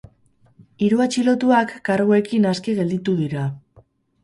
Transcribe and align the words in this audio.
Hiru 0.85 1.03
atxilotuak 1.05 1.75
karguekin 1.91 2.51
aske 2.55 2.77
gelditu 2.83 3.17
dira. 3.23 3.47